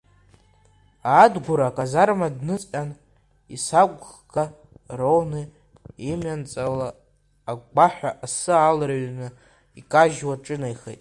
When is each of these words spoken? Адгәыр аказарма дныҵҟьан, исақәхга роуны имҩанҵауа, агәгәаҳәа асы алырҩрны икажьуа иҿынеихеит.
Адгәыр 1.21 1.61
аказарма 1.69 2.27
дныҵҟьан, 2.37 2.89
исақәхга 3.55 4.43
роуны 4.99 5.41
имҩанҵауа, 6.11 6.87
агәгәаҳәа 7.49 8.11
асы 8.25 8.53
алырҩрны 8.67 9.27
икажьуа 9.79 10.33
иҿынеихеит. 10.37 10.89